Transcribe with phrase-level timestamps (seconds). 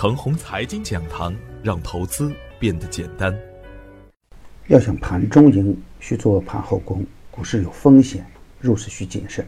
[0.00, 3.36] 程红财经讲堂，让投资变得简单。
[4.68, 7.04] 要想盘中赢，需做盘后功。
[7.32, 8.24] 股市有风险，
[8.60, 9.44] 入市需谨慎。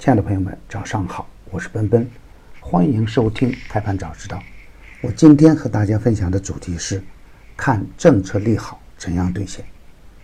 [0.00, 2.10] 亲爱的朋友们，早上好，我是奔奔，
[2.58, 4.42] 欢迎收听开盘早知道。
[5.00, 7.00] 我今天和大家分享的主题是：
[7.56, 9.64] 看政策利好怎样兑现。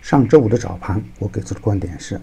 [0.01, 2.19] 上周五的早盘，我给出的观点是：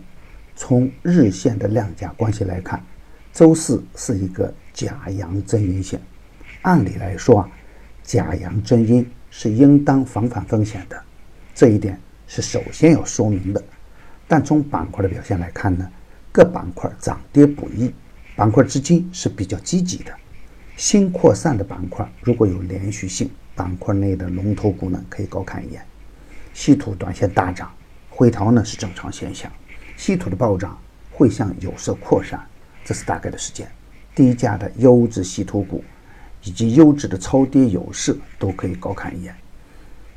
[0.54, 2.84] 从日线的量价关系来看，
[3.32, 5.98] 周四是一个假阳真阴线。
[6.62, 7.50] 按理来说啊，
[8.02, 11.00] 假阳真阴是应当防范风险的，
[11.54, 13.62] 这一点是首先要说明的。
[14.26, 15.88] 但从板块的表现来看呢，
[16.32, 17.94] 各板块涨跌不一，
[18.36, 20.12] 板块资金是比较积极的。
[20.76, 25.82] 新扩散的板块如果有连续性，板块内的龙头股呢可以高看一眼。
[26.52, 27.70] 稀土短线大涨，
[28.10, 29.50] 回调呢是正常现象。
[29.96, 30.78] 稀土的暴涨
[31.10, 32.40] 会向有色扩散，
[32.84, 33.66] 这是大概的时间。
[34.14, 35.82] 低价的优质稀土股。
[36.48, 39.36] 以及优质的超跌有势都可以高看一眼。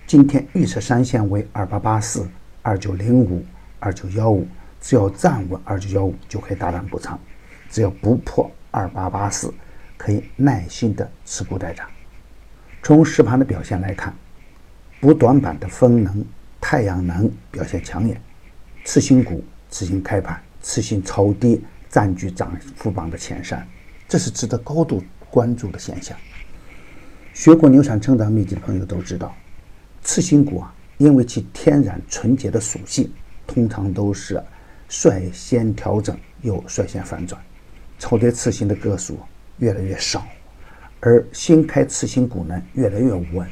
[0.07, 2.25] 今天预测三线为二八八四、
[2.61, 3.45] 二九零五、
[3.79, 4.47] 二九幺五，
[4.79, 7.19] 只要站稳二九幺五就可以大胆补仓，
[7.69, 9.53] 只要不破二八八四，
[9.97, 11.85] 可以耐心的持股待涨。
[12.81, 14.15] 从实盘的表现来看，
[15.01, 16.23] 补短板的风能、
[16.61, 18.21] 太阳能表现抢眼，
[18.85, 23.67] 次新股次新开盘、次新超跌占据涨幅榜的前三，
[24.07, 25.03] 这是值得高度。
[25.31, 26.15] 关注的现象，
[27.33, 29.33] 学过牛产成长秘籍的朋友都知道，
[30.03, 33.09] 次新股啊，因为其天然纯洁的属性，
[33.47, 34.43] 通常都是
[34.89, 37.41] 率先调整又率先反转，
[37.97, 39.17] 超跌次新的个数
[39.59, 40.27] 越来越少，
[40.99, 43.47] 而新开次新股呢越来越稳，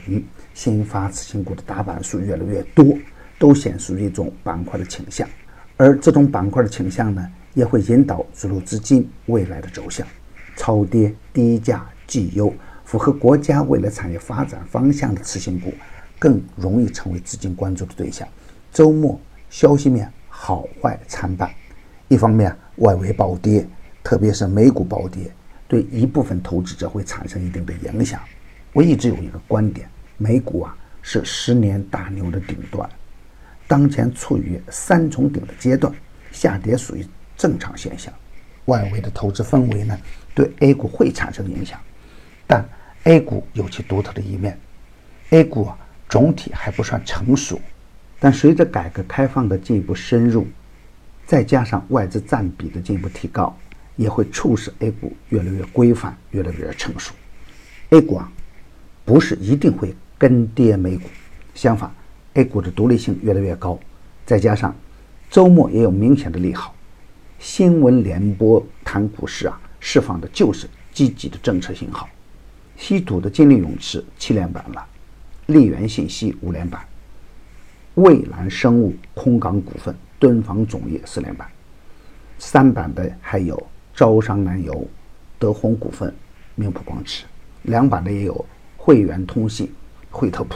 [0.53, 2.97] 新发次新股的打板数越来越多，
[3.37, 5.25] 都显示一种板块的倾向，
[5.77, 10.05] 而这种板块的倾向呢，也会引导主流资金未来的走向。
[10.59, 15.73] 超跌、低价、绩优、符合国家未来产业发展方向的次新股，
[16.19, 18.27] 更容易成为资金关注的对象。
[18.69, 19.17] 周末
[19.49, 21.49] 消息面好坏参半，
[22.09, 23.65] 一方面外围暴跌，
[24.03, 25.31] 特别是美股暴跌，
[25.65, 28.19] 对一部分投资者会产生一定的影响。
[28.73, 32.87] 我一直有一个观点，美股啊是十年大牛的顶端，
[33.65, 35.91] 当前处于三重顶的阶段，
[36.33, 37.07] 下跌属于
[37.37, 38.13] 正常现象。
[38.65, 39.97] 外围的投资氛围呢？
[40.35, 41.79] 对 A 股会产生影响，
[42.47, 42.67] 但
[43.03, 44.57] A 股有其独特的一面。
[45.31, 45.77] A 股啊
[46.07, 47.59] 总体还不算成熟，
[48.19, 50.47] 但随着改革开放的进一步深入，
[51.25, 53.55] 再加上外资占比的进一步提高，
[53.95, 57.13] 也会促使 A 股越来越规范、越来越成熟。
[57.89, 58.31] A 股啊
[59.05, 61.09] 不是一定会跟跌美股，
[61.53, 61.91] 相反
[62.35, 63.79] ，A 股的独立性越来越高，
[64.25, 64.75] 再加上
[65.29, 66.73] 周末也有明显的利好，
[67.39, 69.59] 新闻联播谈股市啊。
[69.79, 72.07] 释放的就是积极的政策信号。
[72.75, 74.85] 稀土的金利永磁七连板了，
[75.45, 76.85] 利源信息五连板，
[77.95, 81.47] 蔚蓝生物、空港股份、敦煌种业四连板。
[82.37, 83.61] 三板的还有
[83.93, 84.85] 招商南油、
[85.37, 86.13] 德宏股份、
[86.55, 87.23] 明普光磁。
[87.63, 88.45] 两板的也有
[88.75, 89.73] 汇源通信、
[90.11, 90.55] 惠特普。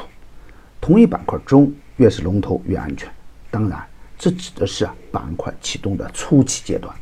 [0.82, 3.10] 同一板块中越是龙头越安全。
[3.50, 3.82] 当然，
[4.18, 6.94] 这指的是啊板块启动的初期阶段。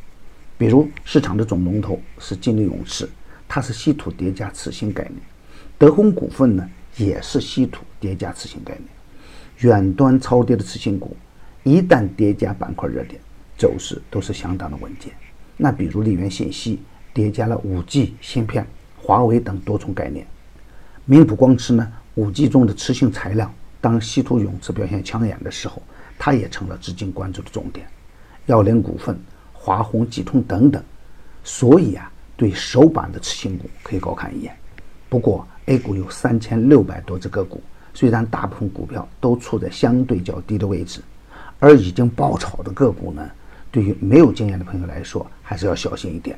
[0.58, 3.08] 比如市场的总龙头是金利永磁，
[3.48, 5.16] 它是稀土叠加磁性概念；
[5.76, 8.84] 德宏股份呢也是稀土叠加磁性概念。
[9.58, 11.16] 远端超跌的次新股，
[11.62, 13.20] 一旦叠加板块热点，
[13.56, 15.12] 走势都是相当的稳健。
[15.56, 16.80] 那比如利源信息
[17.12, 20.24] 叠加了五 G 芯片、华为等多重概念；
[21.04, 25.82] 明普光磁呢，五 G 中的磁性材料，当稀土永磁表现抢眼的时候，
[26.24, 27.84] 它也成了资金关注的重点。
[28.46, 29.18] 药联股份。
[29.64, 30.82] 华虹、济通等等，
[31.44, 34.52] 所以啊，对首板的次新股可以高看一眼。
[35.08, 37.62] 不过，A 股有三千六百多只个股，
[37.94, 41.00] 虽然大部分股票都处在相对较低的位置，
[41.60, 43.30] 而已经爆炒的个股呢，
[43.70, 46.36] 对于没有经验的朋友来说，还是要小心一点。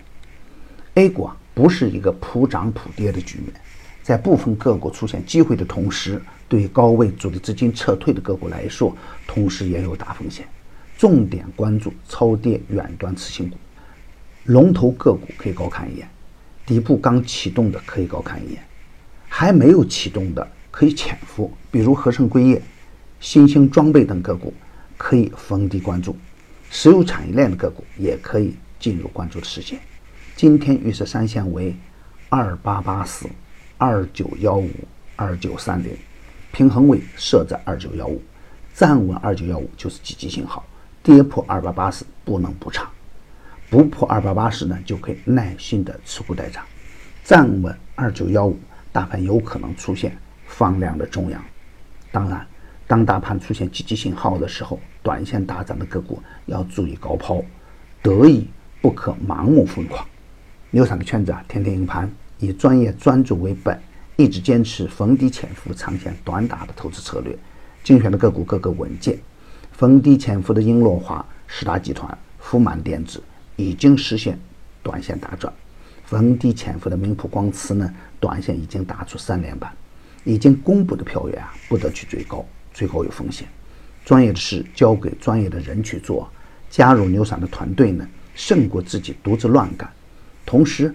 [0.97, 3.55] A 股啊，不是一个普涨普跌的局面，
[4.05, 8.95] 在部分个股出现机会的同时，对高位主力资金撤退的个股来说，
[9.27, 10.47] 同时也有大风险。
[10.99, 13.57] 重点关注超跌远端次新股，
[14.45, 16.07] 龙头个股可以高看一眼，
[16.67, 18.63] 底部刚启动的可以高看一眼，
[19.27, 22.61] 还没有启动的可以潜伏，比如合成硅业、
[23.21, 24.53] 新兴装备等个股
[24.99, 26.15] 可以逢低关注，
[26.71, 29.81] 石油产业链的个股也可以进入关注的视线。
[30.37, 31.75] 今天预测三线为
[32.29, 33.27] 二八八四、
[33.87, 34.71] 二九幺五、
[35.15, 35.95] 二九三零，
[36.53, 38.19] 平衡位设在二九幺五，
[38.73, 40.65] 站稳二九幺五就是积极信号。
[41.03, 42.91] 跌破二八八四不能不长，
[43.69, 46.65] 不破二八八四呢，就可以耐心的持股待涨，
[47.25, 48.59] 站稳二九幺五，
[48.91, 50.17] 大盘有可能出现
[50.47, 51.45] 放量的中阳。
[52.11, 52.47] 当然，
[52.87, 57.45] 当大盘出现积极信号的时候，短线大涨的个股要注意高抛，
[58.01, 58.49] 得意
[58.81, 60.09] 不可盲目疯狂。
[60.71, 62.11] 牛散的圈子啊，天天赢盘，
[62.45, 63.81] 以专业专注为本，
[64.17, 67.37] 一直坚持逢低潜伏、长线短打的投资策略，
[67.83, 69.19] 精选的个股个个稳健。
[69.73, 73.23] 逢低潜伏的英洛华、十大集团、富满电子
[73.57, 74.39] 已经实现
[74.83, 75.53] 短线大赚，
[76.05, 79.73] 逢低潜伏的明普光磁呢，短线已经打出三连板。
[80.27, 82.43] 已经公布的票源啊，不得去追高，
[82.73, 83.47] 追高有风险。
[84.07, 86.31] 专业的事交给专业的人去做，
[86.71, 89.87] 加入牛散的团队呢，胜过自己独自乱干。
[90.47, 90.95] 同时